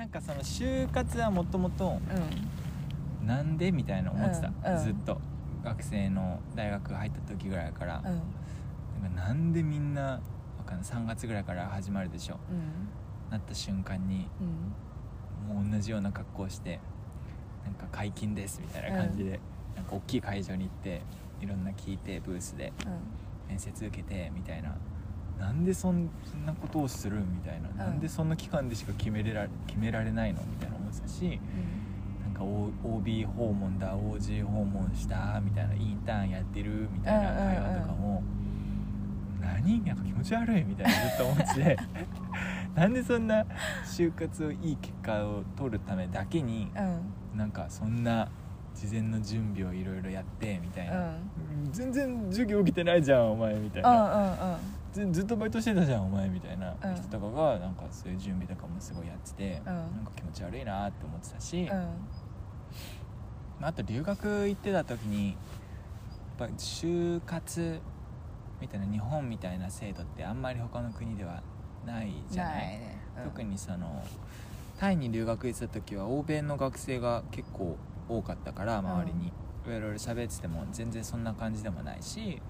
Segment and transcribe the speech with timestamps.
[0.00, 2.00] なんかその就活はもともと
[3.20, 3.26] うん。
[3.26, 4.82] なんでみたいな思ってた、うんうん。
[4.82, 5.20] ずっと。
[5.62, 9.02] 学生の大学入った時ぐらいから、うん。
[9.02, 10.20] なんかなんでみんなわ
[10.64, 10.90] かんない。
[10.90, 12.38] 3月ぐらいから始まるでしょ。
[12.50, 13.30] うん。
[13.30, 16.80] なった瞬間にうんもう同じような格好をして
[17.66, 19.38] なんか解禁ですみたいな感じで、
[19.76, 21.02] なんか大きい会場に行って
[21.42, 22.72] いろんな聞いてブースで
[23.46, 24.74] 面接受けてみたいな
[25.40, 26.08] なんでそん
[26.46, 27.76] なことをするみたいな、ん。
[27.76, 31.40] なんでそんな期間でしか決めれら決められないのみたいな思ってたし
[32.22, 38.22] なんか O- OB 訪問だ OG 訪問したみたいなインターンやってるみたいな会話とかも、
[39.40, 39.84] 何？
[39.84, 41.76] なんか気持ち悪いみたいなずっと思ってて。
[42.76, 43.44] なんでそんな
[43.84, 46.84] 就活をいい結果を取るためだけにうん。
[46.84, 47.00] うん
[47.36, 48.28] なんかそんな
[48.74, 51.04] 事前の準備をいろいろやってみたいな、うん。
[51.66, 56.94] うん全然授業受けてないじゃんお前みたいうんな、うんずずっとバイトしてたじゃんお前みたいなうん。
[56.96, 59.64] 人とかがなんかそういう準備とかもすごいやってて、うん。
[59.64, 61.68] なんか気持ち悪いなって思ってたし、うん。
[61.68, 61.84] ま
[63.62, 65.28] ああと留学行ってた時に
[66.38, 67.80] やっぱ就活
[68.60, 71.42] みたいな日本みたいな制度ってあんまり他の国では
[71.86, 72.56] ないじゃない？
[72.78, 73.00] ね。
[73.18, 73.24] うん。
[73.24, 74.02] 特にその
[74.78, 77.76] タイに留学行ってた時は欧米の学生が結構
[78.08, 79.32] 多かったから周りに、い
[79.66, 82.40] ろいろ喋ってても全然そんな感じでもないし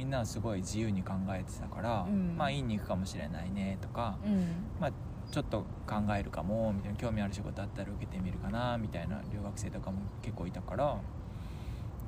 [0.00, 2.34] みんなはすごい自由に考えてたから、うん。
[2.38, 4.32] まあ院に行くかもしれないねとか、うん。
[4.32, 4.46] うん
[4.80, 4.92] まあ
[5.30, 10.96] ちょっと考えるかもみたいな興味ある仕事あったら受けてみるかなみたいな留学生とかも結構いたから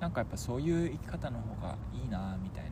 [0.01, 2.71] なんかやっぱそういう生き方の方がいいなみたいな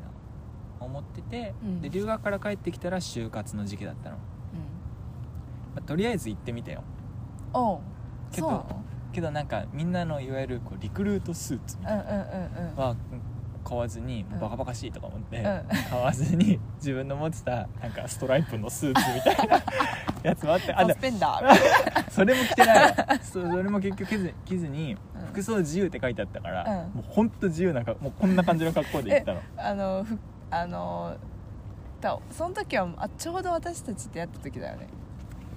[0.80, 1.80] 思ってて、うん。
[1.82, 4.22] で留学から帰ってきたら就活の時期だったの、ま
[5.76, 6.82] あとりあえず行ってみてよ。
[8.32, 8.64] けど
[9.12, 12.76] けどなんかみんなのいわゆるこうリクルートスーツみたいなうんうんうんうん。
[12.76, 12.96] は
[13.70, 14.40] 買わずにもううん。
[14.40, 15.42] バカバカしいとか思って、ん。
[15.88, 19.62] 買わずに自分の持ってたなんかストライプのスーツみたいな
[20.30, 22.10] やつもあってあスペンダー。
[22.10, 22.84] それも着てない。
[22.84, 25.26] わ そそれも結局着ず着ずにうん。
[25.28, 26.74] 服装自由って書いてあったから、うん。
[26.96, 29.40] もうほんと自由なかもうこんな感じの格好で行ったの。
[29.56, 30.18] あのふ
[30.50, 31.16] あの
[32.00, 34.88] だその時はあちょうど私たち出会った時だよね。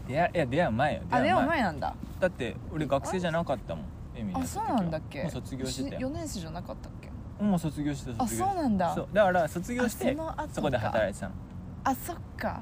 [0.07, 1.01] 出会いや出会う前よ。
[1.09, 1.45] 出会う前。
[1.47, 1.95] 前なんだ。
[2.19, 3.85] だって俺学生じゃなかったもん
[4.33, 5.27] あそうなんだっけ。
[5.29, 7.09] 卒業してた4よ年生じゃなかったっけ？
[7.43, 8.45] もう卒業してたあ卒業。
[8.45, 8.95] そうなんだ。
[8.95, 9.07] そう。
[9.13, 10.47] だから卒業してあその後か。
[10.53, 11.33] そこで働いてたの。
[11.83, 12.61] あそっか。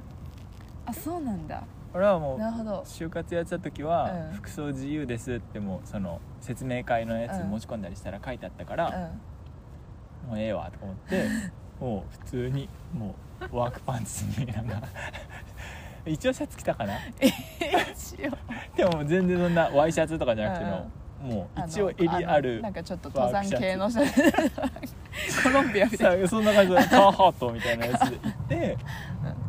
[0.85, 1.63] あそうなんだ。
[1.93, 2.83] 俺はもうなるほど。
[2.85, 4.33] 就活やってた時は、うん。
[4.37, 7.49] 服装自由ですってもうその説明会のやつうん。
[7.49, 8.91] 持ち込んだりしたら書いてあったかうら、ん。
[10.27, 11.27] もうええわとか思って
[11.79, 13.15] もう普通にも
[13.51, 14.81] うワークパンツになんか
[16.05, 16.93] 一応シャツ着たかな？
[17.19, 18.31] 一応。
[18.75, 20.89] でも全然そんなワイシャツとかじゃなくても、
[21.21, 23.99] もう一応襟あるのなんかちょっと登山系の人
[25.43, 28.77] コロンビアみたいさそんな感じで カーハートみたいなやつで行って、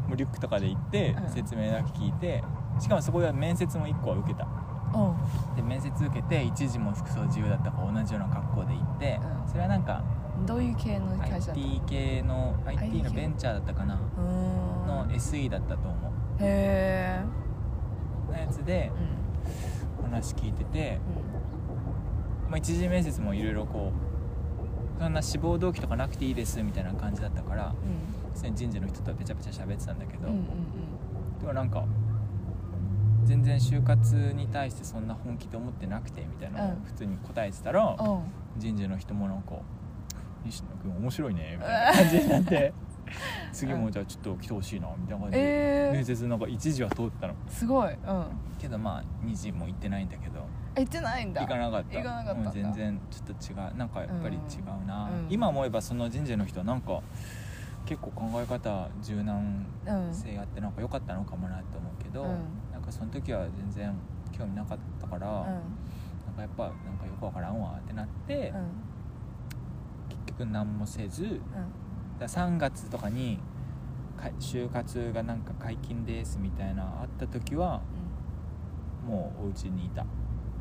[0.09, 2.43] もうリュックとかで行って、うん説明だけ聞いて
[2.79, 4.45] しかもそこでは面接も1個は受けた。
[4.45, 4.51] な
[4.95, 5.53] う。
[5.53, 9.49] んで面接受けて一時も服装自由だったから同じような格好で行って、うん。
[9.49, 10.03] それはなんか
[10.47, 16.13] どういう系の会社だった IT 系の IT のベンチャーだったかなの SE だったと思う。
[16.41, 17.21] へ
[18.29, 18.91] のやつでえ
[20.01, 20.11] うん。
[20.11, 20.99] 話聞いてて、
[22.53, 23.91] まあ、一次面接もいろいろこ
[24.99, 28.33] うそんな志望動機とかなくていいですみたいな感じだったからうん。
[28.35, 30.45] 普通に人事の人とペチャペチャ喋ってたんだけど、うんうん
[31.41, 31.85] でもなんか
[33.25, 36.83] 全然就活に対してそんな本気で思ってなくてみたいなのをうん。
[36.85, 38.15] 普通に答えてたら、うん。
[38.17, 38.23] うん
[38.59, 39.55] 人事の人もなんか
[40.45, 42.75] 「西野君面白いね」みたいな感じになって
[43.51, 45.93] 次もじゃあちょっと来てほしいなみたいな感じで、えー。
[45.95, 47.35] 面接なんか一時は通ったの。
[47.49, 47.95] すごい。
[47.95, 48.25] うん。
[48.59, 50.43] けどまあ二次も行ってないんだけどあ
[50.77, 51.43] 行ってないんだ。
[51.43, 51.99] 行かなかった。
[51.99, 55.27] 行かなかったう全然ちょっと違うなんかやっぱり違うな、うん。
[55.31, 57.03] 今思えばその人事の人はなんか
[57.85, 62.29] 結構考え方柔軟うん性あってなんか良かったのかもなって思うけど、うん。
[62.73, 63.95] なんかその時は全然
[64.33, 65.45] 興味なかったから、うん。
[65.45, 65.55] なん
[66.37, 68.67] かやっぱなんかよくわからんわってなって、うん。
[70.09, 71.41] 結局何もせずうん。
[72.19, 73.39] だ3月とかに
[74.17, 77.83] か就活がなんか解禁ですみたいなあった時は
[79.07, 80.07] もうお家にいた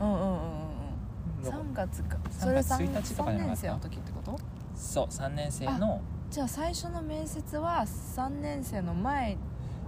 [0.02, 1.58] うんうんうんうんだか。
[1.58, 2.18] ら3月か。
[2.30, 4.40] 3それ月1日とかじゃなかった？3年生の時ってこと？
[4.76, 6.02] そう3年生の。
[6.30, 9.38] じゃあ最初の面接は3年生の前に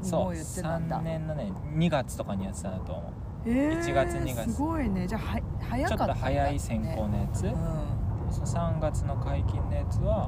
[0.01, 0.97] そうもう言ってたんだ。
[0.99, 3.13] 3年のね2月とかにやってたなと思う。
[3.45, 4.53] えー1月2月。
[4.53, 5.07] すごいね。
[5.07, 7.55] じゃあは早ちょっとかったんだ早い選考のやつ、ね
[8.29, 10.27] そう3月の解禁のやつは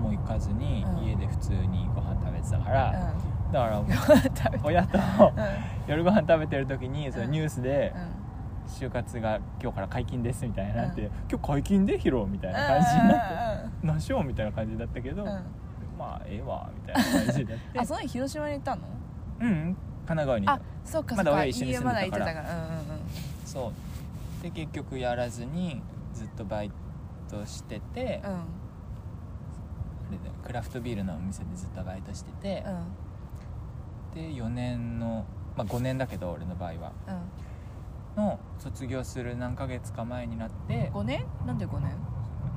[0.00, 1.04] もう行かずにうん。
[1.04, 3.12] 家で普通にご飯食べてたから、
[3.46, 3.52] うん。
[3.52, 5.04] だからうん食べ親とうん。
[5.88, 7.30] 夜ご飯食べてる時にそのうん。
[7.32, 8.19] ニュースでうん
[8.70, 11.10] 就活が今日から解禁ですみたいになって、うん。
[11.30, 15.28] 今日解禁でヒロみたいな感じになって、何しようみたいな感じだったけど、うん。
[15.28, 15.44] うんうん
[15.98, 18.82] まあええわみたいな感じになって あその日広島に行ったの？
[19.40, 19.76] うん
[20.06, 20.48] 奈川に。
[20.48, 22.32] あそうかまだ親一緒に住んでたから。
[22.32, 22.84] うんうんうん。
[23.44, 24.42] そう。
[24.42, 25.82] で結局やらずに
[26.14, 26.70] ずっとバイ
[27.28, 28.34] トしてて、あうん。
[30.10, 32.64] れだよクラフトビールのお店でずっとバイトしてて、
[34.14, 36.92] で4年のまあ5年だけど俺の場合は。
[37.08, 37.16] うん
[38.16, 41.26] の卒業する何ヶ月か前になってうん5年？
[41.46, 41.92] なんで5年？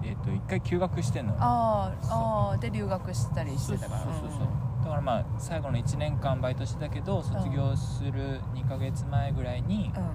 [0.03, 4.01] えっ、と1回休学してんのああーで留学したりしてたから。
[4.01, 4.47] そうそうそうそう。
[4.83, 10.03] だからまあ最後の1年間バイトしてたけど卒業する2ヶ月前ぐらいに、うん。
[10.03, 10.09] うん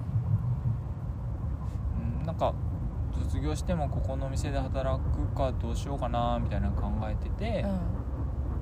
[2.19, 2.53] うんなんか
[3.23, 7.65] 卒業してもここのお店で働くかどうしようかなみたいなの考えてて、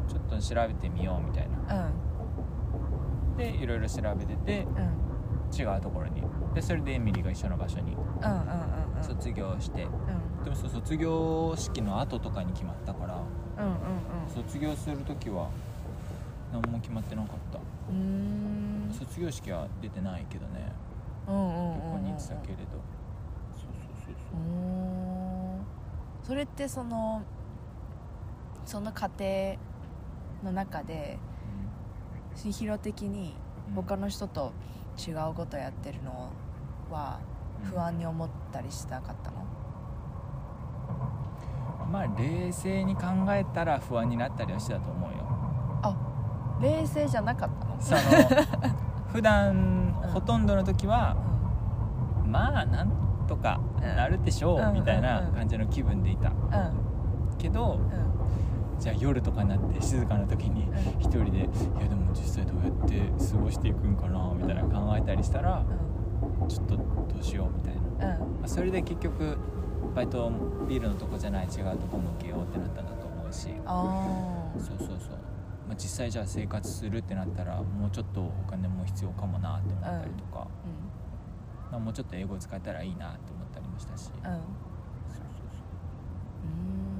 [0.07, 1.87] ちょっと調べてみようみたいな。
[1.87, 1.89] う
[3.33, 3.37] ん。
[3.37, 5.06] でいろいろ調べててうんうん
[5.51, 6.23] 違うところに。
[6.53, 7.93] でそれでエミリーが一緒の場所に。
[7.93, 9.03] うんうんうんうん。
[9.03, 9.83] 卒業して。
[9.83, 10.43] うん。
[10.43, 13.15] でもそう卒業式の後とかに決まったから。
[13.57, 13.77] うんうん
[14.33, 15.49] 卒業する時は
[16.51, 17.59] 何も決まってなかった。
[17.91, 18.93] うんうーん。
[18.93, 20.71] 卒業式は出てないけどね。
[21.27, 22.61] うんうんうんうんどこに行ってたけれど。
[23.55, 23.69] そう
[24.05, 24.43] そうそうう。
[24.43, 25.65] ーん。
[26.23, 27.21] それってその
[28.65, 29.55] その過程
[30.43, 31.17] の中で
[32.35, 33.35] 千尋的に
[33.69, 33.75] うん。
[33.75, 34.51] 他の人と
[34.97, 36.29] 違うことやってるの
[36.91, 37.19] は
[37.63, 39.37] 不安に思ったりしたかったの？
[41.91, 45.17] まあ冷静に考えたら不安になったりはしてたと思うよ。
[46.59, 47.77] 冷静じゃなかったの？
[47.79, 47.99] その
[49.13, 49.51] 普段う
[50.07, 51.15] んほとんどの時は
[52.25, 52.91] まあなん
[53.27, 54.69] とかなるでしょうん。
[54.69, 56.29] うみたいな感じの気分でいた。
[56.29, 56.37] うんう
[57.33, 57.37] ん。
[57.37, 58.06] けどうん
[58.87, 60.65] じゃあ夜とかになって静かな時に
[60.97, 63.01] 一人でいやでも実際どうやって
[63.33, 65.65] 過ごしていくんかなみたいな考えたりしたら
[66.47, 66.83] ちょっとど
[67.19, 68.17] うしようみたいな。
[68.17, 69.37] まあそれで結局
[69.93, 70.31] バイト
[70.69, 73.49] ビールのとこじゃない違うとこも受けようってなったんだと思うし。
[73.65, 74.97] あそうそうそう、
[75.67, 84.39] まあ、実際じゃあ生活するってなったらもうちょっとお金も必要かもなって思ったりとか、あまあ、もうちょっと英語使えたらいいなって思ったりもしたし、うんうんう
[85.09, 86.97] そうそうーん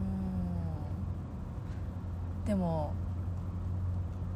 [2.48, 2.94] でも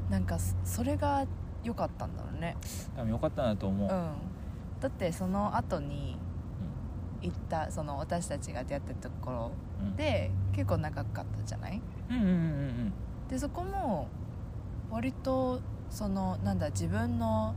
[0.10, 1.26] なんかそそれが
[1.64, 2.58] 良かったんだろうね。
[2.96, 4.12] 多分よかったなと思う、うん。
[4.82, 6.18] だってその後に
[7.22, 9.96] 行ったその私たちが出会ったところうん。
[9.96, 11.82] で結構長かったじゃない？
[12.10, 12.94] うんうんうんうん。
[13.30, 14.10] でそこも
[14.90, 17.56] 割とそのなんだ自分の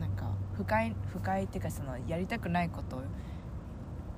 [0.00, 3.02] なんか不快不快っていうかそのやりたくないことを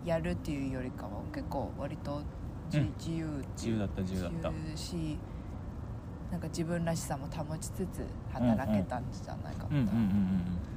[0.04, 2.22] やるっていうよりかは結構割と
[2.70, 2.94] じ、うん。
[2.98, 4.50] 自由自由だった自由だった。
[4.50, 5.18] 自由し
[6.30, 9.98] なんか自分らしさも保ちつつ働けたんじゃないかな、うんうんうんうん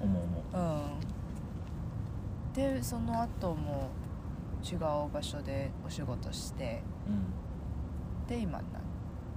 [0.01, 0.09] うん。
[0.09, 0.57] 思う思う。
[0.57, 2.53] うん。
[2.53, 3.89] でその後も
[4.63, 4.79] 違う
[5.13, 6.83] 場所でお仕事して。
[7.07, 8.27] うん。
[8.27, 8.81] で今になっ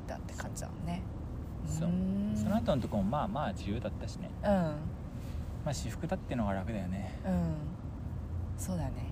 [0.06, 1.02] たって感じだもんね。
[1.66, 1.90] そう。
[2.34, 4.30] その後のとこもまあまあ自由だったしね。
[4.42, 4.50] うん。
[4.50, 4.56] うん
[5.62, 7.18] まあ私服だってのが楽だよね。
[8.56, 9.10] そうだね。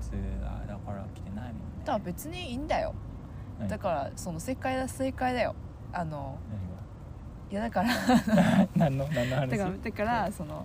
[0.00, 2.94] スーツはだから着てないもんねだから別にいいんだよ。
[3.58, 5.54] 何だからその正解だ正解だよ。
[5.92, 6.60] あの何
[7.50, 7.88] いやだから。
[7.88, 9.50] が 何の何の話？
[9.50, 10.64] だからだからその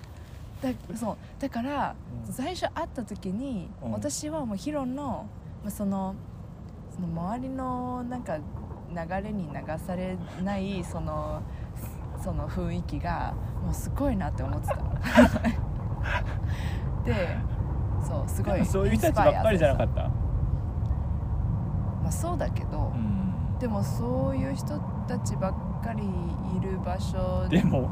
[0.61, 1.95] だそうだから、
[2.27, 2.33] うん。
[2.33, 3.91] 最初会った時に、うん。
[3.91, 5.25] 私はもうヒロの
[5.63, 6.15] まあその
[6.93, 8.43] その周りのなんか流
[9.23, 11.41] れに流されないその
[12.23, 13.33] その雰囲気が
[13.63, 14.75] もうすごいなって思ってた。
[17.03, 17.37] で
[18.01, 20.11] そうすごいそういう人たちばっかりじゃなかったインスパイアされた
[22.05, 23.57] まあそうだけど、うん。
[23.59, 27.89] でもそういう人たちばっかりいる場所でも。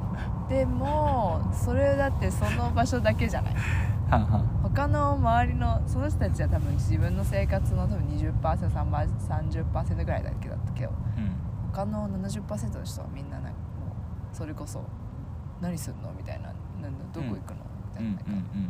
[0.48, 3.55] でもそれだってその場所だけじゃない。
[4.62, 11.34] 他の周りのその人たちは多分自分の生活の多分 20%30% ぐらいだけだったけどうん。
[11.72, 13.88] 他の70%の人はみんななんかも
[14.32, 14.84] うそれこそ
[15.60, 18.22] 何すんのみたいななんだどこ行くの、みたいななんか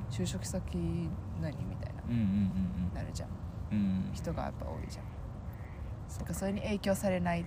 [0.10, 0.64] 就職先
[1.42, 2.04] 何みたいな
[2.94, 3.30] なるじゃん
[3.74, 4.10] うん。
[4.14, 5.13] 人がやっぱ多いじゃん
[6.20, 7.46] だからそれに影響されないっ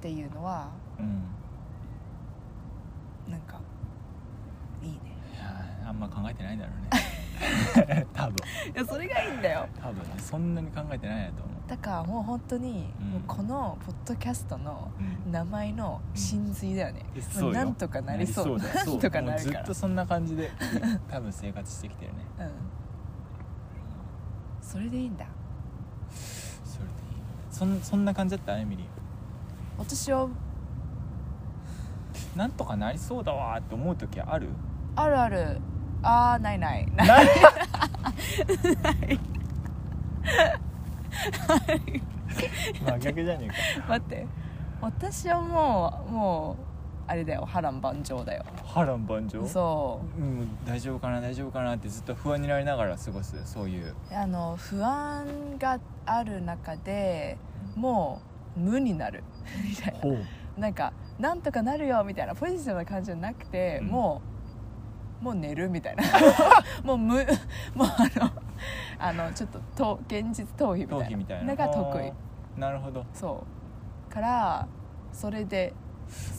[0.00, 0.68] ていうのは
[0.98, 1.22] うん。
[3.30, 3.60] なんか
[4.82, 4.98] いいね。
[5.32, 8.06] いやーあんま考えてないんだろうね。
[8.12, 8.36] 多分。
[8.74, 9.66] いやそれがいいんだよ。
[9.80, 11.68] 多分そんなに考えてないなと思う。
[11.68, 13.10] だからもう本当に、うん。
[13.10, 15.32] もうこのポッドキャストのうん。
[15.32, 17.52] 名前の真髄だよね、うよ。
[17.52, 18.58] なんとかなりそう。
[18.58, 20.50] なんとかなもうずるからっとそんな感じで
[21.08, 22.18] 多分生活してきてるね。
[22.40, 22.50] うん。
[24.60, 25.26] それでいいんだ
[27.62, 28.58] そんそんな感じだった？
[28.58, 28.86] エミリー。
[29.78, 30.28] 私は。
[32.34, 34.48] なんとかなりそうだわーって思う時ある？
[34.96, 35.60] あるある。
[36.02, 36.90] あーないない。
[36.96, 37.06] ない？
[37.06, 37.28] ない。
[42.84, 43.86] 真逆じゃねえか。
[43.90, 44.26] 待って。
[44.80, 46.56] 私はもうも
[47.06, 47.44] あれだよ。
[47.46, 48.44] 波乱万丈だよ。
[48.64, 49.46] 波乱万丈？
[49.46, 50.20] そう。
[50.20, 53.94] うん、大丈夫かな大丈夫かなってずっと不安になりながら過ごすそういう。
[54.10, 57.38] あの不安がある中で
[57.76, 58.20] も
[58.56, 59.22] う無になる。
[59.64, 60.18] みたいな。
[60.58, 63.88] なんかなんとかなるよみたいなポジティブな感じじゃなくて、うん。
[63.88, 64.20] も
[65.20, 66.02] うもう寝るみたいな。
[66.84, 67.24] もう無もう
[67.86, 68.30] あの
[68.98, 71.52] あのちょっとと現実逃避みたいな。
[71.52, 72.12] のが得意。
[72.60, 73.04] なるほど。
[73.14, 73.44] そ
[74.08, 74.12] う。
[74.12, 74.66] から
[75.12, 75.72] それで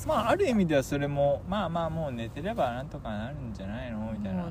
[0.05, 4.43] まあある意味ではそれもまあまあもう寝てればなんとかなるんじゃないのみたいな。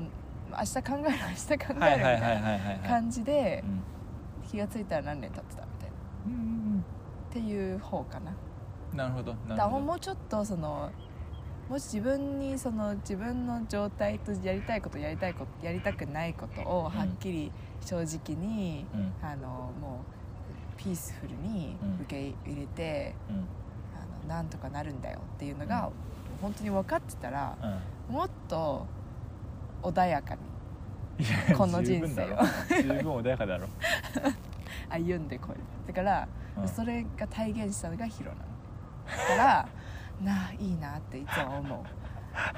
[0.55, 2.13] 明日考える明日考えるみはいたは
[2.73, 3.83] いな感じでうん。
[4.47, 5.95] 気が付いたら何年経ってたみたいな。
[6.27, 6.62] うん
[7.33, 8.31] っていう方かな。
[8.93, 10.91] なるほどなだからもうちょっとその
[11.67, 19.13] もし自分にその自分の状態とやりたいことやりたいことやりたくないことをはっきり正直に、うん。
[19.21, 19.47] あの
[19.81, 20.03] も
[20.77, 22.01] うピースフルにうん。
[22.01, 23.35] 受け入れて、うん。
[23.35, 25.89] あのなんとかなるんだよっていうのが、
[26.39, 27.57] 本当に分かってたら
[28.09, 28.15] うん。
[28.15, 28.85] もっと
[29.81, 30.41] 穏やかに
[31.57, 32.37] この人生を。
[32.69, 33.67] 十分穏やかだろ、
[34.89, 35.87] 歩んでこい。
[35.87, 36.27] だから、
[36.57, 36.67] うん。
[36.67, 38.43] それが体現したのがヒロなの。
[39.05, 39.67] だから
[40.21, 41.75] なあいいなっていつも思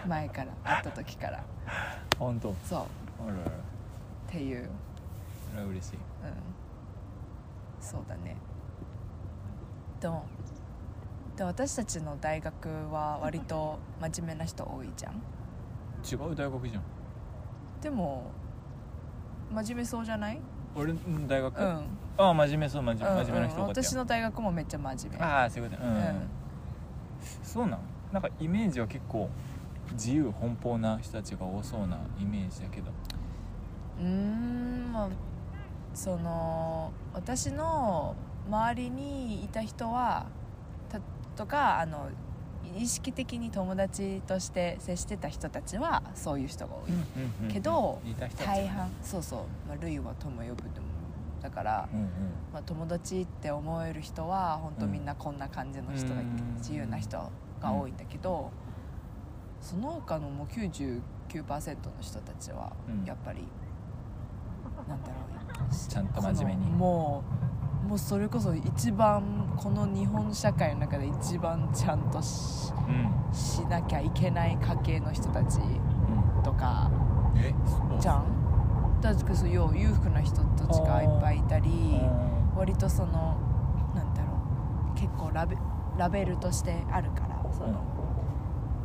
[0.05, 0.07] う。
[0.07, 1.43] 前から会った時から。
[2.19, 2.53] 本当？
[2.63, 2.79] そう。
[2.81, 2.85] っ
[3.27, 3.33] あら。
[3.45, 3.51] ら
[4.27, 4.69] ていう。
[5.49, 5.95] それは嬉しい。
[5.95, 6.01] うん。
[7.81, 8.35] そうだね。
[9.99, 10.25] でも
[11.35, 15.13] で私たちの大学は割と真面目な人多いじゃん。
[16.03, 16.83] 違う大学じゃん。
[17.81, 18.23] でも
[19.51, 20.39] 真面目そうじゃない？
[20.75, 23.83] 俺の大学、うんああ真面目そう真面目,、真面目な人うんうん多かったよ。
[23.83, 25.25] 私の大学もめっちゃ真面目。
[25.25, 25.89] ああそういうことね。
[25.89, 26.29] うん、うん。
[27.43, 27.79] そうなの
[28.11, 29.29] なんかイメージは結構
[29.93, 32.91] 自由奔放な人たちが多そうなイメージだけど。
[33.99, 35.09] うーんまあ
[35.93, 38.15] その私の
[38.47, 40.27] 周りにいた人は
[40.89, 40.99] た
[41.35, 42.09] とかあの
[42.77, 50.94] 意識的に友達として接してた人たちはそういう人が多い、けど似た人たち大半そうそう、まあ、類は友呼ぶでも
[51.45, 52.09] だから、うんうん。
[52.51, 57.19] まあ、友達って思える人は本当みんなこんな感じの人がいて、うん自由な人
[57.61, 58.49] が多いんだけど、
[59.61, 61.01] その他のもう99%
[61.85, 63.05] の人たちはうん。
[63.05, 63.47] やっぱり、
[64.87, 65.13] なんだろ
[65.69, 65.71] う。
[65.71, 66.71] ちゃんと真面目に。
[66.71, 67.23] も
[67.85, 73.33] うもうそれこそ一番この日本社会の中で一番ちゃんとしうん。
[73.33, 76.43] しなきゃいけない家系の人たちうん。
[76.43, 76.89] とか？
[77.99, 78.25] じゃん？
[79.05, 81.73] だってそう裕福な人たちがいっぱいいたりう
[82.55, 83.37] ん割とその
[83.93, 84.33] なんだろ
[84.95, 84.99] う。
[84.99, 85.57] 結構ラベ
[85.97, 87.83] ラベルとしてあるからその、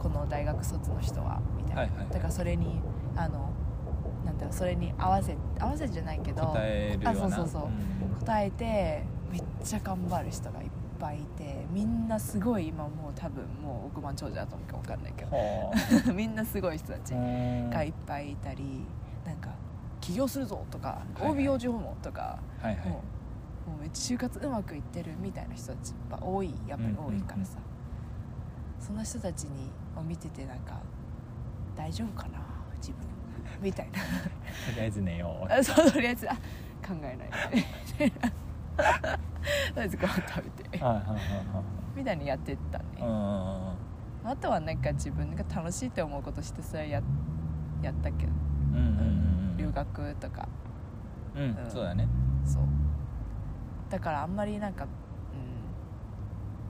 [0.00, 1.99] この大学卒の人はみたいな、はいはい。
[2.00, 2.81] はいだからそれに
[3.17, 3.50] あの
[4.25, 6.15] なんだろうそれに合わせ合わせじゃな。
[6.15, 8.19] いけど答えあそうそうそう、ん。
[8.21, 15.37] 答えてめっちゃ頑張る人がいっぱいいてみんなすごい今もう多分もう億万長者だと思うか分かんないけど。
[15.37, 15.73] は
[16.15, 18.85] みんなすごい人たちあがいっぱいいたり
[19.25, 19.50] なんか
[20.11, 21.49] 起業するぞとかはいはい。
[21.49, 22.88] OB 訪問とか、はいはい。
[22.88, 23.02] も
[23.67, 27.59] うもうめっちゃ就活うまくいってるみたいな人たちが多いやっぱり多いからさ、
[28.81, 30.81] その人たちにを見ててなんか
[31.76, 32.40] 大丈夫かな
[32.76, 32.99] 自分。
[33.62, 33.99] みたいな。
[33.99, 34.05] と
[34.75, 35.52] りあえず寝よう。
[35.52, 37.52] あ そうとりあえずあ考えない
[37.99, 38.11] で。
[38.11, 38.33] とり
[39.76, 40.85] あえずご飯食べて。
[40.85, 41.21] はいはいはい
[41.95, 43.75] みたいにやってったね、は
[44.25, 47.02] あとはなんか自分が楽しいって思うことしてそれや
[47.83, 48.33] やったけど、
[48.73, 50.49] うんうんうん留学とか。
[51.37, 51.71] うんうん。
[51.71, 52.09] そうだね。
[52.45, 52.62] そう。
[53.90, 54.90] だからあんまりなんかうん。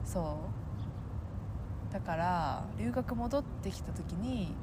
[0.05, 1.93] そう。
[1.93, 4.53] だから留学戻ってきた時に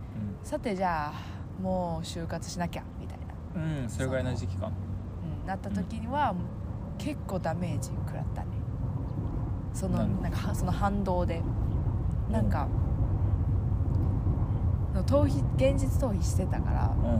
[0.43, 4.69] さてじゃあもう就活しなきゃみたいな、うんうんそれぐらいの時期か。
[4.69, 5.45] う。
[5.45, 6.35] ん、なった時には、
[6.99, 8.49] 結構ダメージ食らったね。
[9.75, 11.43] そのなんかはその反動で。
[12.31, 12.69] なんか、
[15.07, 16.89] 逃避現実逃避してたから。
[16.89, 17.15] うんうんう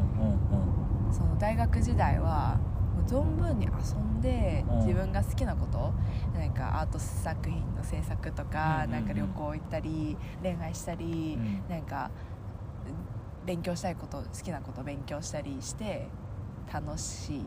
[0.75, 0.78] ん
[1.13, 2.59] その大学時代は
[2.95, 4.79] もう存分に遊んでうん。
[4.81, 5.93] 自分が好きなこと
[6.39, 9.07] なんかアート作品の制作とか、うんうんうん。
[9.07, 11.69] なんか旅行行ったり恋愛したり、うん。
[11.69, 12.11] なんか
[13.47, 16.09] 勉強したいこと好きなこと勉強したりして
[16.73, 17.43] 楽しいっ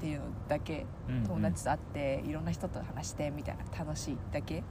[0.00, 1.24] ていうのだけうんうん。
[1.24, 4.62] 友達と会っていろんな人と話してみたいな楽しいだけ。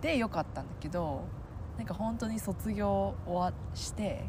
[0.00, 1.22] でよかったんだけど
[1.78, 4.24] なんか本当に卒業終わして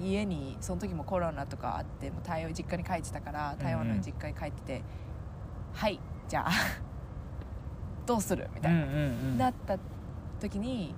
[0.00, 4.82] 家にその時もコロナとかあってもう台湾実家に帰ってたから台湾の実家に帰ってて
[5.74, 6.50] 「はいじゃあ
[8.06, 8.98] どうする?」みたいな、うんうんう
[9.34, 9.38] ん。
[9.38, 9.78] なった
[10.40, 10.94] 時に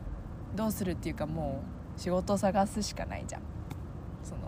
[0.54, 1.60] どうするっていうかも
[1.96, 3.42] う仕事を探すしかないじゃん。
[4.22, 4.40] その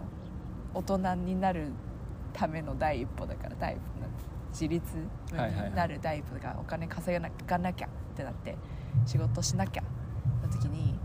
[0.75, 1.73] 大人になる
[2.33, 4.07] ための第一歩だから第一歩な
[4.51, 8.57] 自立になる第一歩がお金稼がなかなきゃってなって
[9.05, 9.83] 仕事しなきゃ
[10.43, 10.99] の時に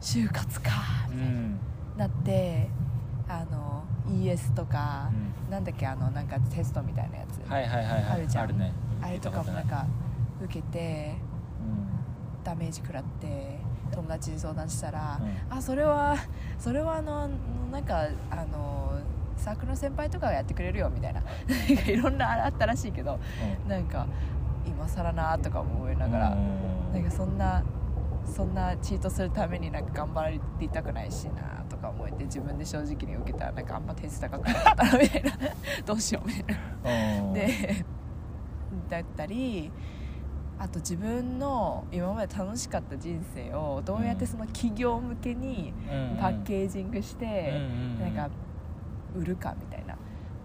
[0.00, 0.70] 就活か
[1.10, 1.60] みたいな、うん
[1.96, 2.68] なって
[3.28, 5.50] あの ES とか、うん。
[5.50, 8.04] なんだっけあのなんかテストみたいなやつ、はいはいはいはい。
[8.04, 8.48] あるじゃん。
[8.48, 8.72] るね。
[9.02, 9.86] あれとかもなんか
[10.42, 11.16] 受けて
[11.60, 12.44] うん。
[12.44, 13.58] ダメージ食らって
[13.92, 15.20] 友達に相談したら、
[15.50, 15.58] うん。
[15.58, 16.16] あそれは
[16.58, 17.28] それはあの
[17.70, 18.98] なんかあの
[19.36, 21.20] サークルの先輩とかがやってくれるよみたいな。
[21.20, 23.18] なんかいろんなあったらしいけど
[23.68, 24.06] なんか
[24.66, 26.92] 今更なとか思いながら、うん。
[26.94, 27.62] なんかそんな
[28.24, 35.30] そんなチートするためになんか頑張りたくないしなとか思えて自分で正直に受けたらなんかあんま点数高くなかったなみたいな。
[35.84, 36.44] どうしようみたい
[36.84, 37.22] な。
[37.24, 37.32] うん。
[37.32, 37.84] で
[38.88, 39.70] だったり
[40.58, 46.16] あと自分の今まで楽しかった人生をどうやってその企業向けにうん。
[46.18, 47.60] パッケージングして
[48.00, 48.30] なんか
[49.14, 49.96] 売るかみたいな。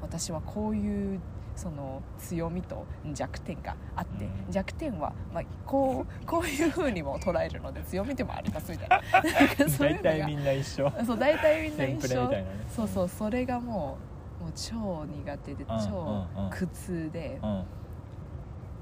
[0.02, 1.20] 私はこういう
[1.58, 4.52] その強みと弱点があってうん。
[4.52, 9.02] 弱点はまあこう こういう風にも捉えるので強みでもありますみたいな。
[9.80, 10.92] 大体みんな一緒。
[11.06, 12.30] そう大体みんな一緒。
[12.30, 12.46] ね。
[12.70, 13.98] そうそうそれがも
[14.40, 16.50] うもう超苦手でうん超うんうん。
[16.52, 17.40] 苦痛で。
[17.42, 17.66] うん。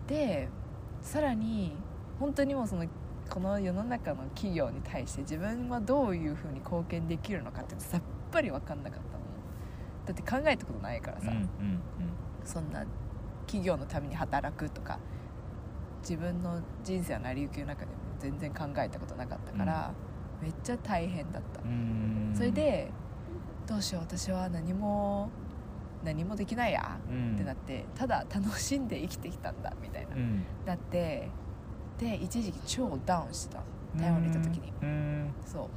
[0.07, 0.49] で
[1.01, 1.75] さらに
[2.19, 2.85] 本当にもうその
[3.29, 8.01] この世の中の企業に対して自分はどういうふうに貢献できるのかってさっ
[8.31, 9.25] ぱり分かんなかったの。
[10.05, 11.79] だって考えたことないからさ、うんうん
[12.45, 12.85] そんな
[13.45, 14.99] 企業のために働くとか
[16.01, 19.91] 自分の人生は成り行きの中でも全然考えたことなかったから、
[20.41, 21.61] めっちゃ大変だった。
[21.61, 21.69] うん。
[21.69, 21.71] う
[22.31, 22.91] んそれで
[23.67, 25.29] どうしよう私は何も
[26.03, 27.33] 何もできないや、うん。
[27.33, 30.45] ってなってただ楽しんで生きてきたんだみたいな、うん。
[30.65, 31.29] だって
[31.97, 33.63] で一時期超ダウンしてた。
[33.97, 34.73] 台湾にいた時に。
[34.81, 35.33] うん。
[35.45, 35.69] そ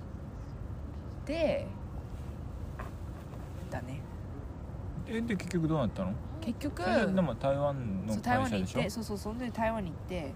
[1.24, 1.26] う。
[1.26, 1.66] で
[3.70, 4.00] だね。
[5.06, 6.12] えで結局どうなったの？
[6.52, 6.82] 結局
[7.14, 10.32] でも台湾の台湾に行ってそうそうそんで台湾に行って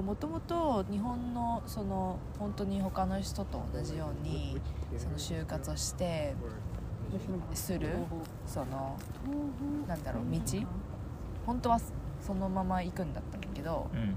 [0.00, 4.60] もともと日本のその本当に他の人と同じように
[4.98, 6.34] その就活をして
[7.54, 7.90] する
[8.46, 8.96] その
[9.86, 10.38] なんだろう道？
[11.46, 11.80] 本当は
[12.20, 14.00] そのまま行くんだったんだけどうん。
[14.00, 14.16] うん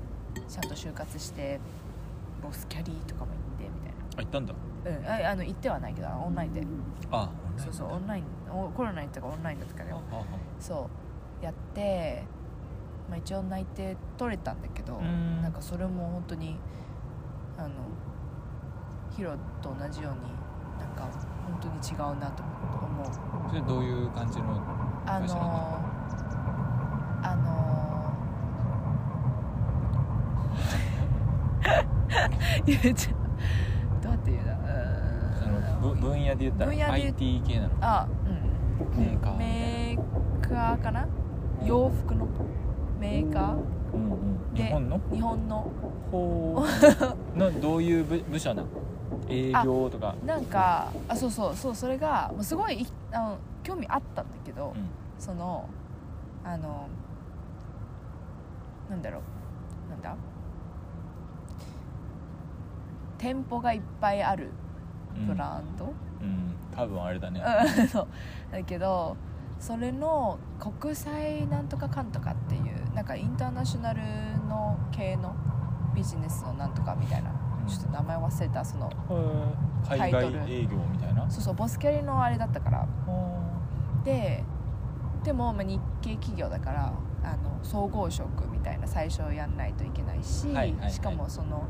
[0.50, 1.60] ちゃんと就活して
[2.42, 4.54] ボスキャリーとかも行ってみたいあ行ったんだ。
[4.84, 5.28] なうん。
[5.28, 6.64] ああの行ってはないけどオンラインで。
[7.12, 9.96] あそうそうオンラインおコロナに行ったからオンラインだったから。
[10.60, 11.03] そう
[11.44, 12.24] やって、
[13.10, 15.42] まあ、一応内定取れたんだけどうん。
[15.42, 16.58] なんかそれも本当に
[17.58, 17.70] あの
[19.16, 20.22] ヒロと同じように
[20.80, 21.04] なんか
[21.46, 23.08] 本当に違うなと思う。
[23.08, 24.46] あそれどういう感じの
[25.06, 25.58] あの会社なんだ
[27.26, 27.44] あの
[32.66, 33.12] 言うちゃ
[34.02, 34.58] どうやって言うんだう
[35.82, 38.54] その分野で言ったら IT 系なのあうん。
[38.98, 41.08] メーカーメーカーかな？
[41.66, 42.28] 洋服の
[43.00, 43.54] メーカー？
[43.94, 44.54] うんうん。
[44.54, 45.00] で日本の？
[45.12, 45.72] 日本の。
[46.12, 46.64] ほ
[47.36, 48.68] うの どういう部部署なの？
[49.30, 50.16] 営業とか。
[50.26, 54.90] なんかあそうそうそうそれがもうすごいいあの興味あったんだけど、うん。
[55.18, 55.68] その
[56.44, 56.88] あの
[58.90, 59.22] なんだろう。
[59.90, 60.16] なんだ？
[63.18, 64.50] 店舗がいっぱいある
[65.16, 65.88] うんブランド、う
[66.26, 66.56] ん。
[66.76, 67.42] 多分あれだね。
[67.80, 67.88] うん。
[67.88, 68.08] そう。
[68.52, 69.16] だけど
[69.64, 74.02] それの国際なんとかかんとかっていうなんかインターナショナル
[74.50, 75.34] の系の
[75.96, 77.68] ビジネスのなんとかみたいなうん。
[77.68, 78.92] ちょっと名前忘れたその
[79.88, 81.32] 海外営業みたいな？
[81.32, 82.80] そうそうボスキャリのあれだったから。
[82.80, 84.44] はで
[85.24, 90.92] でも、まあ、日系企業だからあの総合職みたいな最初やんないといけないし、はいはいはい。
[90.92, 91.64] しかもその,、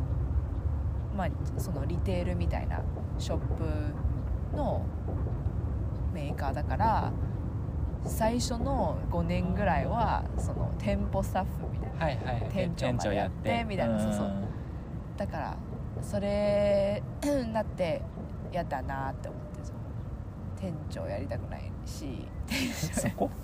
[1.15, 1.29] まあ、
[1.60, 2.82] そのリテールみたいな
[3.19, 3.63] ショップ
[4.58, 4.84] の
[6.12, 7.12] メーカーだから
[8.05, 12.41] 最初の5年ぐらいはその店舗スタッフみたいなはいはい。
[12.41, 14.33] はい店長までやってみたいなそうそう。
[15.17, 15.57] だから
[16.01, 17.01] それ
[17.53, 18.01] だって
[18.51, 19.75] 嫌だなって思ってそう。
[20.59, 22.25] 店長やりたくないし
[22.93, 23.29] そこ？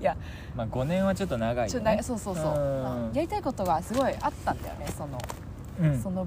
[0.00, 0.16] いや。
[0.54, 5.18] まあ5年はちょっと長いちょそうそうそう、うやりたいことがすごいあったんだよねその,、
[5.80, 6.00] うん。
[6.00, 6.26] その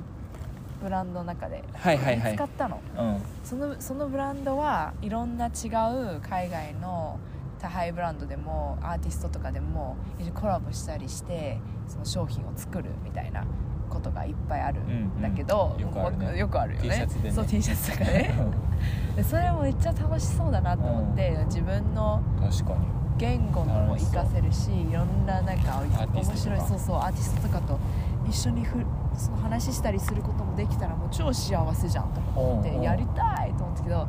[0.81, 2.31] ブランドの中で、はいはいはい。
[2.31, 2.79] 見つかったの。
[2.97, 3.21] うん。
[3.43, 7.19] そのそのブランドはいろんな違う海外の
[7.59, 9.97] 多ハイブランドでもアーティストとかでも
[10.35, 13.45] コラボしたりしてその商品を作るみたいな
[13.89, 16.37] ことがいっぱいあるうんんだけど、うんよくあるね。
[16.37, 16.89] よくあるよね。
[16.89, 17.35] T シャツでね。
[17.35, 18.33] そう T シャツとかね。
[19.15, 22.97] でそれもめっちゃ楽しそうだなと思って、自分の確かに。
[23.17, 26.19] 言語も活かせるしいろんななんかーティストとか。
[26.19, 27.79] 面白いそうそうアーティストとかと
[28.27, 28.83] 一緒にふ
[29.15, 34.07] その話したりすることもできたらもう超幸せじゃんと思ってやりたいと思ったけど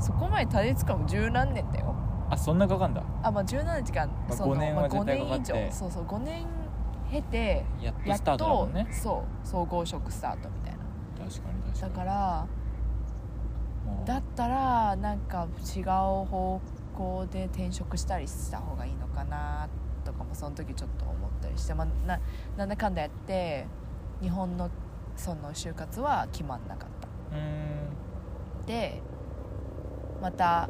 [0.00, 1.94] そこまでたどり着くのも十何年だよ。
[2.30, 3.02] あそんなかかんだ？
[3.22, 5.52] あまあ十何年っていうか、まあその5年はまあ絶対かかって。
[5.52, 5.72] 5年以上。
[5.72, 6.46] そうそう5年
[7.10, 8.86] 経てやっとスタートだもんね。
[8.90, 10.78] そう総合職スタートみたいな。
[11.26, 12.46] 確かに確かだにから
[14.04, 16.60] だったらなんか違う方
[16.96, 19.68] 向で転職したりした方がいいのかな
[20.04, 22.20] とかもその時ちょっと思ったりして、まあ、な
[22.56, 23.66] なんだかんだやって
[24.20, 24.70] 日本の
[25.16, 27.08] その就活は決まんなかった。
[28.66, 29.00] で
[30.20, 30.68] また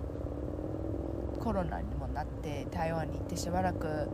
[1.41, 4.09] コロナにもなって台湾に行ってしばらく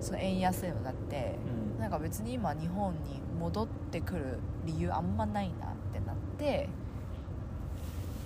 [0.00, 1.38] その円安にもなって
[1.76, 1.80] うん。
[1.80, 6.68] なんか別に今日本に戻ってくる理由あんまないなってなって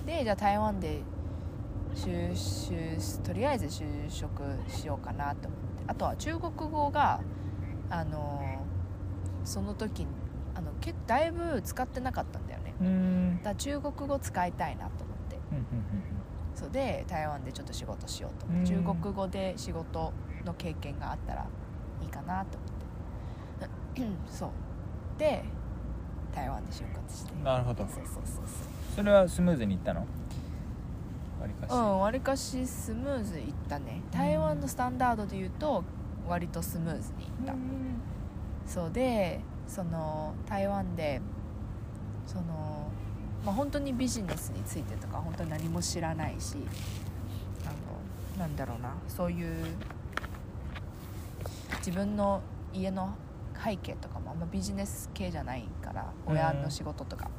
[0.04, 1.00] でじゃあ台湾で
[1.94, 5.66] 就就とりあえず就職しようかなと思って。
[5.88, 7.20] あとは中国語が
[7.90, 8.42] あの
[9.44, 10.06] その時に
[10.54, 13.40] あのけだいぶ使ってなかったんだよね。
[13.42, 15.36] だ中国語使いたいなと思って。
[15.52, 15.64] うんうん
[16.54, 18.74] そうで台湾でちょっと仕事しようと思って。
[18.74, 18.84] うん。
[18.84, 20.12] 中国語で仕事
[20.46, 21.46] の経験があったら
[22.02, 22.70] いいかなと思っ
[23.94, 24.02] て。
[24.34, 24.50] そう。
[25.18, 25.44] で
[26.34, 27.32] 台湾で就活して。
[27.32, 27.84] うんなるほど。
[27.86, 28.44] そうそうそうそう。
[28.96, 30.00] それはスムーズにいったの？
[30.00, 31.72] わりかし。
[31.72, 34.00] うんわりかしスムーズいったね。
[34.10, 35.84] 台湾のスタンダードで言うと
[36.28, 37.54] 割とスムーズにいった、
[38.66, 41.20] そうでその台湾で
[42.26, 42.90] その
[43.44, 46.56] まあ本当にビジネスについてとか本当に何も知らないし
[47.64, 47.68] あ
[48.38, 49.64] のなんだろうなそういう
[51.78, 52.40] 自分の
[52.72, 53.14] 家の
[53.64, 57.30] 背景とかもあんまビジネス系じゃないからうん親の仕事とか、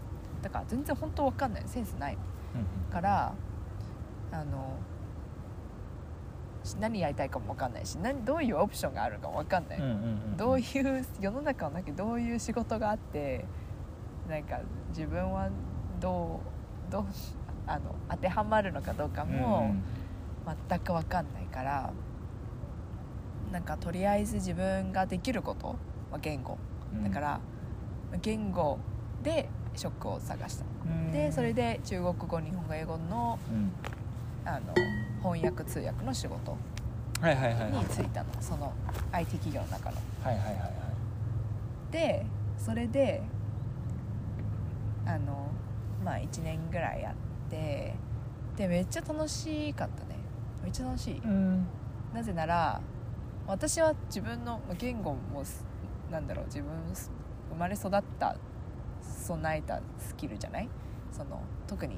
[0.41, 1.63] だから全然本当わかんない。
[1.67, 2.17] センスない
[2.55, 3.33] うんから
[4.31, 4.96] あのし
[6.75, 9.97] 何やりたいかも分かんないし何どういうオプションがあるかも分かんない、うんうんうんう
[10.33, 10.37] ん。
[10.37, 13.45] どういう世の中の中でどういう仕事があって
[14.29, 15.49] なんか自分は
[15.99, 16.41] ど
[16.89, 17.05] うどう
[17.65, 19.75] あの当てはまるのかどうかも
[20.69, 21.91] 全く分かんないから、
[23.51, 25.75] なんかとりあえず自分ができること、
[26.09, 26.57] まあ、言語。
[26.93, 27.03] うん。
[27.03, 27.39] だから
[28.21, 28.79] 言語
[29.21, 30.65] で職を探した。
[30.85, 31.11] うん。
[31.11, 33.71] でそれで中国語日本語英語のうん
[34.47, 34.73] あの
[35.21, 36.57] 翻訳通訳の仕事
[37.21, 37.71] はいはいはいはい。
[37.71, 38.29] に就いたの。
[38.39, 38.71] その
[39.11, 39.97] IT 企業の中の。
[40.23, 40.67] はいはいはいは
[41.89, 41.91] い。
[41.91, 42.25] で
[42.57, 43.21] それで
[45.05, 45.47] あの
[46.03, 47.93] まあ1年ぐらいやって
[48.55, 50.15] でめっちゃ楽しかったね。
[50.63, 51.19] めっちゃ楽しい。
[51.19, 51.65] うん。
[52.13, 52.81] なぜなら
[53.47, 55.65] 私は自分のまあ言語もす
[56.11, 57.11] なんだろう自分す
[57.49, 58.35] 生まれ育った
[59.01, 60.69] 備えたスキルじゃない？
[61.11, 61.97] その特に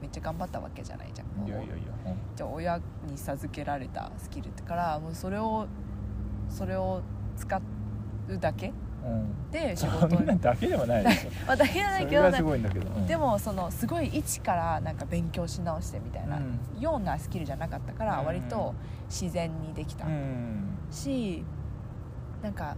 [0.00, 1.74] めっちゃ頑張ったわけじゃないじゃんいやいやいや
[2.06, 5.66] うんじゃあ親に授けられたスキルだからもうそれを
[6.48, 7.02] それを
[7.36, 7.60] 使
[8.28, 8.72] うだけ
[9.04, 9.50] うん。
[9.50, 11.30] で仕そ事んなだけでもないでしょ。
[11.46, 12.04] まあだけじゃない。
[12.04, 13.06] それがけどねすごいんだけど、うん。
[13.06, 16.80] でもそのすごい一からなんか勉強し直してみたいな、うん。
[16.80, 18.26] ようなスキルじゃなかったからうん。
[18.26, 18.74] 割と
[19.08, 20.78] 自然にできた、うん。
[20.90, 21.44] し
[22.42, 22.76] なんか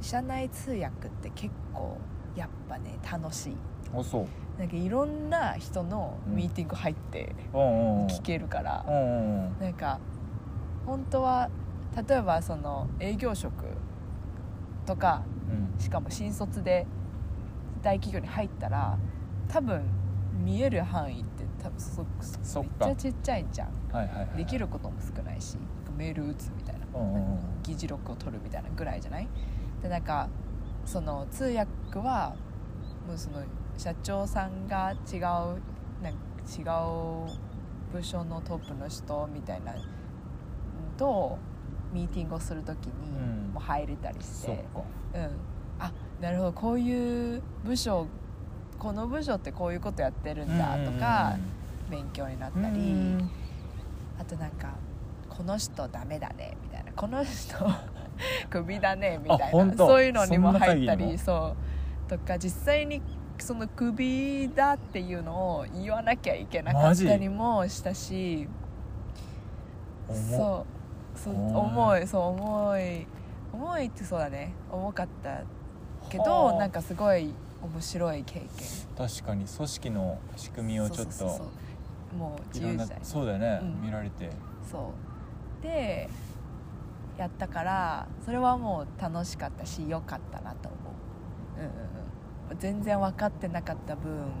[0.00, 1.96] 社内通訳って結構
[2.34, 3.56] やっぱね楽しい。
[3.96, 4.26] あそう
[4.60, 9.98] なんかいろんな人のミーティング入って聞けるから、うなんか
[10.84, 11.48] 本当は
[12.06, 13.54] 例えばその営業職
[14.84, 15.80] とかうん。
[15.80, 16.86] しかも新卒で
[17.82, 18.98] 大企業に入ったら
[19.48, 19.82] 多分
[20.44, 22.04] 見える範囲って多分そ
[22.42, 23.68] そめっちゃちっちゃいじゃん。
[23.90, 25.56] はいはいはいできることも少ないし
[25.96, 26.86] メール打つみたいな
[27.62, 29.28] 議事録を取るみたいなぐらいじゃない？
[29.82, 30.28] でなんか
[30.84, 32.36] その通訳は
[33.08, 33.42] もうその
[33.80, 39.80] 社長さんが違うなんか違う部署のトップの人みたいなの
[40.98, 41.38] と
[41.90, 43.52] ミーティングをするときにうん。
[43.54, 44.52] もう入れたりして。
[44.74, 44.82] か。
[45.14, 45.30] うん、
[45.78, 45.90] あ
[46.20, 48.06] なるほどこういう部署
[48.78, 51.38] この部署ってこういうことやってるんだとか
[51.90, 52.74] 勉強になったり、うん。
[52.74, 52.78] う
[53.22, 53.30] ん
[54.18, 54.74] あとなんか
[55.30, 56.92] この人ダメだねみたいな。
[56.92, 57.56] この人
[58.50, 59.74] クビだねみたいな。
[59.74, 61.56] そういうのにも入ったりそ
[62.06, 62.10] う。
[62.10, 63.00] とか実際に
[63.42, 68.48] そのクビだっていうのを言わなきゃいけなかったりもしたし
[70.08, 71.18] そう。
[71.18, 73.06] そう重いそう重い。
[73.52, 74.54] 重いってそうだね。
[74.70, 75.42] 重かった
[76.08, 76.52] けはどあ。
[76.54, 78.48] なんかすごい面白い経験。
[78.96, 81.52] 確かに組織の仕組みをちょっとそうそうそうそ
[82.14, 82.16] う。
[82.16, 82.98] もう自由自在。
[83.02, 83.82] そうだよね、うん。
[83.82, 84.30] 見られて。
[84.70, 84.92] そ
[85.60, 85.62] う。
[85.62, 86.08] で
[87.18, 90.78] やったからそれはもう楽しかったし良かったなと思
[91.58, 91.60] う。
[91.60, 92.09] うんうんうん
[92.58, 94.32] 全然分かってなかった分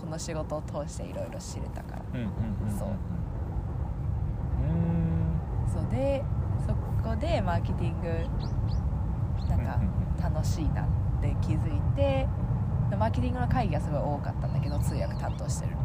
[0.00, 2.02] この仕事を通していろいろ知れたから。
[2.12, 2.28] うんうんう
[2.66, 2.88] んうんそう。
[2.88, 6.24] うんそうで
[6.66, 8.08] そこでマーケティング
[9.48, 9.80] なんか
[10.22, 10.86] 楽しいなっ
[11.20, 12.26] て気づいて
[12.90, 15.76] でマーケティングの会議がすごい多かったんだけど通訳担当してる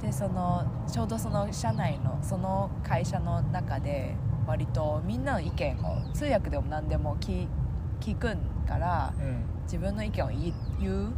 [0.00, 4.14] でそのちょうどその社内のその会社の中で
[4.46, 7.46] 割とみんなの意見を通訳でも何でも聞
[8.00, 9.42] 聞くんからうん。
[9.64, 11.12] 自分の意見を言ううん。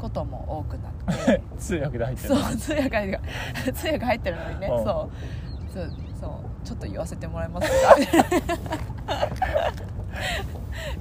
[0.00, 0.92] ことも多くなっ
[1.26, 1.42] て。
[1.58, 2.34] 通訳で入ってる。
[2.36, 3.18] そう通訳入って
[3.66, 3.72] る。
[3.74, 4.66] 通訳入ってるのにね。
[4.68, 4.84] うん。
[4.84, 5.72] そう。
[5.72, 6.30] そうそう。
[6.66, 7.96] ちょっと言わせてもらえますか？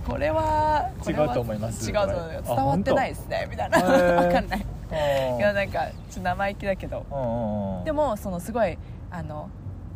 [0.07, 1.89] これは違うと思います。
[1.89, 1.95] 違う
[2.45, 3.47] 伝わってないですね。
[3.49, 3.79] みたいな。
[3.79, 4.15] へー。
[4.27, 4.59] わかんない。
[4.59, 7.05] うんいやなんかちょっと生意気だけど。
[7.09, 7.83] うんうんうん。
[7.85, 8.77] でもそのすごい
[9.09, 9.49] あの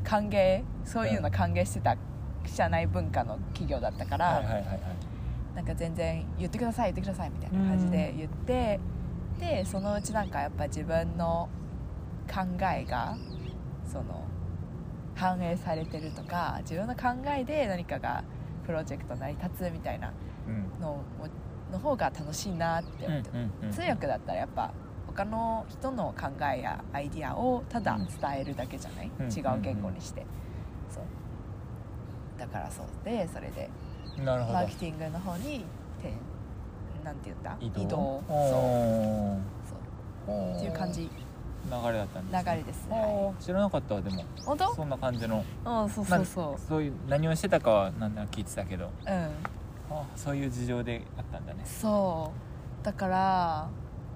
[0.03, 1.95] 歓迎そういうの歓迎してた
[2.45, 4.79] 社内文化の企業だったから、はいはいはいはい
[5.57, 8.79] なんか全然言ってください言ってくださいみたいな感じで言って、
[9.39, 11.49] でそのうちなんかやっぱ自分の
[12.31, 13.17] 考えが
[13.91, 14.23] その
[15.15, 18.23] 反映されてるとか自分の考えで何かが
[18.67, 20.13] プロジェクト成り立つみたいな
[20.47, 24.71] うんの方が楽しいなって思って、うんうんうん通訳だったらやっぱ
[25.07, 29.25] 他の人の考えやアイディアをただ伝えるだけじゃない、うん。
[29.25, 30.23] 違う言語にして、
[30.91, 31.03] そう。
[32.39, 32.85] だからそう。
[33.03, 33.71] でそれで
[34.25, 35.65] マーケティングの方に
[36.01, 36.13] て
[37.03, 37.55] なんて言った？
[37.59, 37.81] 移動？
[37.81, 37.97] 移動。
[37.97, 40.31] おそう。
[40.31, 40.55] ーそう。
[40.57, 41.01] っていう感じ。
[41.69, 42.87] 流れだったんです流れです。
[42.87, 43.37] ねおー。
[43.43, 44.23] 知らなかったわでも。
[44.45, 44.75] 本当？
[44.75, 45.43] そんな感じの。
[45.65, 48.85] うんそうそうそなそういう何をしてたかはなんだか聞いてたけど。
[48.85, 49.29] ううん。
[49.89, 51.61] あそういう事情であったんだね。
[51.65, 52.31] そ
[52.81, 52.85] う。
[52.85, 53.69] だから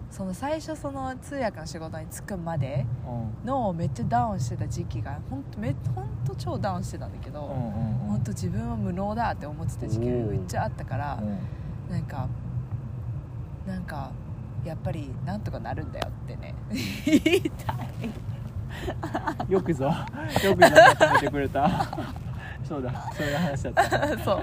[0.10, 2.86] その最初その通訳の仕事に就くまで
[3.46, 11.92] のめっちゃダウンしてた時期が本当め本当超ダウンしてたんだけど、うんうんうん本当自分は無能だって思ってた時期がめっちゃあったからうん。
[11.92, 12.30] なんか
[13.66, 14.12] なんか
[14.64, 16.54] やっぱりなんとかなるんだよってね。
[17.04, 17.42] 言い。
[17.42, 19.52] たい。
[19.52, 19.86] よくぞ
[20.44, 21.90] よくぞまとめてくれた。
[22.64, 23.90] そうだそういう話だった。
[23.90, 24.18] そう。
[24.18, 24.40] そうそうそう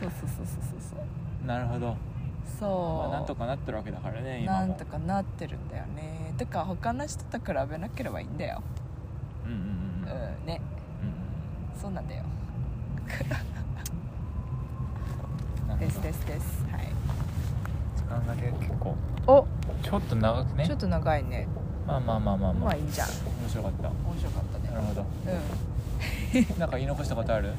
[0.00, 0.10] そう
[0.78, 0.96] そ
[1.44, 1.96] うなるほど、
[2.60, 4.66] そう、まあ、なんとかなってるわけだからね今も。
[4.66, 6.34] なんとかなってるんだよね。
[6.36, 8.62] てか他の人と比べなければいいんだよ。
[9.46, 10.38] うんうんうんうん。
[10.40, 10.60] うんね。
[11.74, 11.80] うん。
[11.80, 12.22] そうなんだよ
[15.78, 16.64] ですですです。
[16.70, 16.86] はい。
[17.96, 18.96] 時間がね結構。
[19.26, 19.46] お。
[19.82, 20.66] ちょっと長くね。
[20.66, 21.48] ちょっと長いね。
[21.86, 22.64] まあまあまあまあまあ。
[22.66, 23.08] まあいいじゃん。
[23.08, 23.88] 面白かった。
[23.88, 24.74] 面白かったね。
[24.74, 25.04] なるほど。
[26.36, 26.58] うん。
[26.58, 27.52] なんか言い残したことある？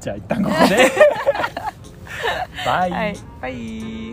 [0.00, 0.76] じゃあ一旦ここで。
[2.64, 4.12] バイ、はいバイ